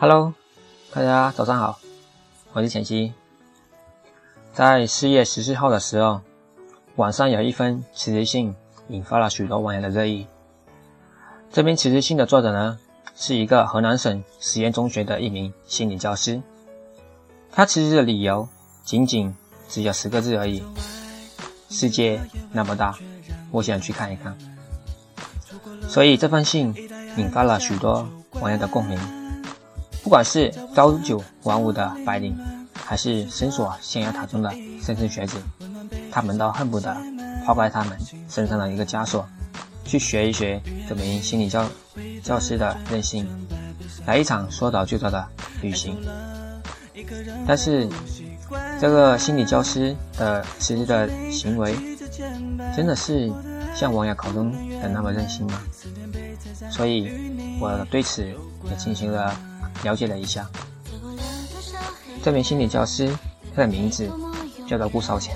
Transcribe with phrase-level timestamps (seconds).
[0.00, 0.32] Hello，
[0.92, 1.80] 大家早上好，
[2.52, 3.12] 我是浅溪。
[4.54, 6.20] 在四月十四号的时候，
[6.94, 8.54] 网上有一封辞职信
[8.86, 10.28] 引发了许多网友的热议。
[11.52, 12.78] 这篇辞职信的作者呢，
[13.16, 16.40] 是一个河南省实验中学的一名心理教师。
[17.50, 18.48] 他辞职的理由
[18.84, 19.34] 仅仅
[19.68, 20.62] 只有十个字而已：
[21.70, 22.20] 世界
[22.52, 22.96] 那么大，
[23.50, 24.38] 我想去看一看。
[25.88, 26.72] 所以这封信
[27.16, 29.17] 引发了许多网友的共鸣。
[30.08, 32.34] 不管是朝九晚五的白领，
[32.72, 34.48] 还是深锁象牙塔中的
[34.80, 35.36] 莘莘学子，
[36.10, 36.96] 他们都恨不得
[37.44, 37.94] 抛开他们
[38.26, 39.28] 身上的一个枷锁，
[39.84, 40.58] 去学一学
[40.88, 41.62] 这名心理教
[42.22, 43.28] 教师的任性，
[44.06, 45.22] 来一场说走就走的
[45.60, 45.94] 旅行。
[47.46, 47.86] 但是，
[48.80, 51.76] 这个心理教师的辞职的行为，
[52.74, 53.30] 真的是
[53.74, 54.50] 像网友口中
[54.80, 55.60] 的那么任性吗？
[56.70, 57.12] 所以，
[57.60, 59.38] 我对此也进行了。
[59.84, 60.46] 了解了一下，
[62.22, 63.08] 这名心理教师，
[63.54, 64.10] 他的名字
[64.68, 65.34] 叫做顾少强，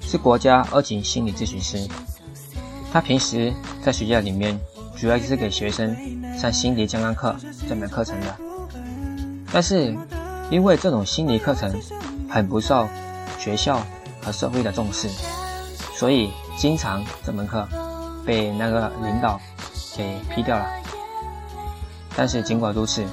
[0.00, 1.86] 是国家二级心理咨询师。
[2.92, 4.58] 他平时在学校里面，
[4.96, 5.94] 主要就是给学生
[6.38, 7.36] 上心理健康课
[7.68, 8.36] 这门课程的。
[9.52, 9.96] 但是，
[10.50, 11.74] 因为这种心理课程
[12.30, 12.88] 很不受
[13.38, 13.82] 学校
[14.22, 15.08] 和社会的重视，
[15.94, 17.66] 所以经常这门课
[18.24, 19.40] 被那个领导
[19.96, 20.66] 给批掉了。
[22.14, 23.04] 但是尽管如此，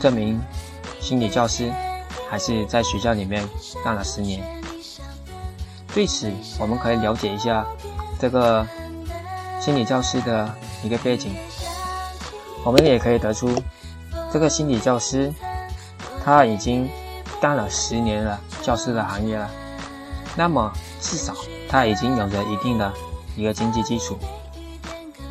[0.00, 0.40] 这名
[1.00, 1.72] 心理教师
[2.30, 3.48] 还是在学校里面
[3.84, 4.44] 干了十年。
[5.94, 7.64] 对此，我们可以了解一下
[8.20, 8.66] 这个
[9.58, 11.34] 心理教师的一个背景。
[12.64, 13.48] 我们也可以得出，
[14.32, 15.32] 这个心理教师
[16.22, 16.88] 他已经
[17.40, 19.48] 干了十年了教师的行业了。
[20.36, 21.32] 那么，至少
[21.68, 22.92] 他已经有着一定的
[23.36, 24.18] 一个经济基础。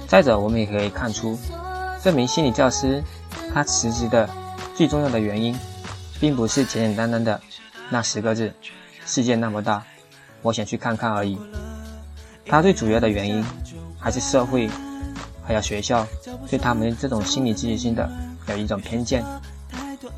[0.08, 1.38] 再者，我们也可以看出，
[2.02, 3.04] 这名心理教师
[3.54, 4.28] 他辞职的。
[4.76, 5.58] 最重要的原因，
[6.20, 7.40] 并不是简简单单的
[7.90, 8.52] 那十个字
[9.08, 9.82] “世界那么大，
[10.42, 11.38] 我想去看看”而已。
[12.46, 13.44] 他最主要的原因，
[13.98, 14.70] 还是社会
[15.44, 16.06] 还有学校
[16.50, 18.10] 对他们这种心理咨询性的
[18.50, 19.24] 有一种偏见，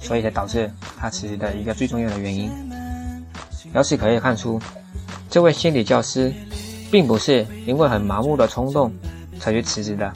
[0.01, 2.51] 所以才导致他辞职的一个最重要的原因。
[3.75, 4.59] 由此可以看出，
[5.29, 6.34] 这位心理教师
[6.89, 8.91] 并不是因为很盲目的冲动
[9.39, 10.12] 才去辞职的。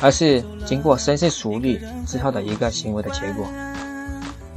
[0.00, 3.46] 而是经过深思熟虑之后的一个行为的结果，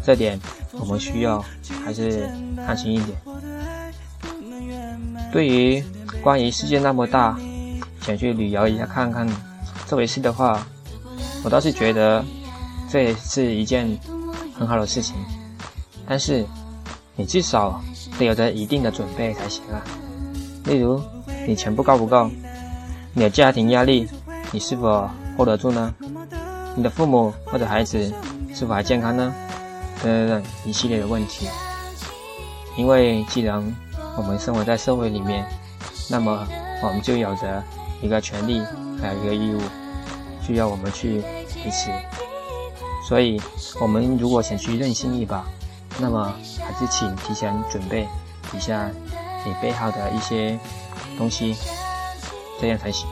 [0.04, 0.40] 这点
[0.80, 1.44] 我们需要
[1.84, 2.30] 还是
[2.66, 3.18] 看清一点。
[5.32, 5.84] 对于
[6.22, 7.38] 关于世界那么大，
[8.02, 9.28] 想去旅游一下看看
[9.88, 10.66] 这回事的话，
[11.44, 12.24] 我倒是觉得
[12.90, 13.98] 这也是一件
[14.54, 15.16] 很好的事情。
[16.08, 16.46] 但是
[17.16, 17.82] 你至少
[18.20, 19.82] 得有着一定的准备才行啊。
[20.66, 21.02] 例如，
[21.48, 22.30] 你钱不够不够，
[23.14, 24.08] 你的家庭压力，
[24.52, 25.94] 你是否？hold 得住呢？
[26.76, 28.12] 你的父母或者孩子
[28.54, 29.34] 是否还健康呢？
[30.02, 31.48] 等等等一系列的问题。
[32.76, 33.62] 因为既然
[34.18, 35.46] 我们生活在社会里面，
[36.10, 36.48] 那么
[36.82, 37.64] 我们就有着
[38.02, 38.62] 一个权利，
[39.02, 39.62] 还有一个义务，
[40.42, 41.24] 需要我们去
[41.64, 41.92] 维持。
[43.08, 43.40] 所以，
[43.80, 45.46] 我们如果想去任性一把，
[46.00, 48.08] 那么还是请提前准备
[48.56, 48.90] 一下
[49.46, 50.58] 你备好的一些
[51.18, 51.56] 东西，
[52.60, 53.08] 这样才行。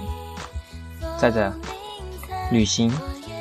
[1.19, 1.53] 再者，
[2.51, 2.91] 旅行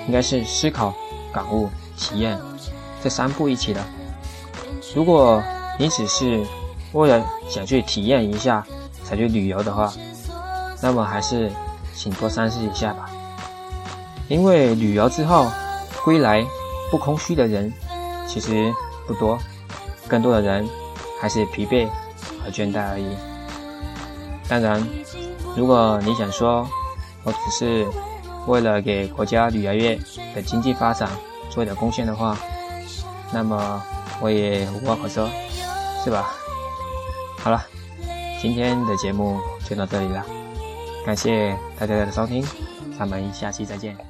[0.06, 0.94] 应该是思考、
[1.32, 2.38] 感悟、体验
[3.02, 3.84] 这三步一起的。
[4.94, 5.42] 如果
[5.78, 6.44] 你只是
[6.92, 8.64] 为了想去体验一下
[9.04, 9.92] 才去旅游的话，
[10.80, 11.50] 那么还是
[11.94, 13.10] 请多三思一下吧。
[14.28, 15.50] 因为旅游之后
[16.04, 16.46] 归来
[16.90, 17.72] 不空虚的人
[18.28, 18.72] 其实
[19.06, 19.38] 不多，
[20.06, 20.68] 更多的人
[21.20, 21.88] 还是疲惫
[22.42, 23.16] 和倦怠而已。
[24.48, 24.86] 当然，
[25.56, 26.66] 如果你想说，
[27.24, 27.86] 我只是。
[28.46, 29.98] 为了给国家旅游业
[30.34, 31.08] 的经济发展
[31.50, 32.36] 做一点贡献的话，
[33.32, 33.82] 那么
[34.20, 35.28] 我也无话可说，
[36.04, 36.32] 是吧？
[37.38, 37.64] 好了，
[38.40, 40.24] 今天的节目就到这里了，
[41.06, 42.44] 感谢大家的收听，
[42.98, 44.09] 咱们下期再见。